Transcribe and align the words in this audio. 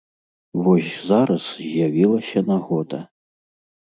Вось 0.67 0.93
зараз 1.11 1.43
з'явілася 1.59 2.45
нагода. 2.51 2.99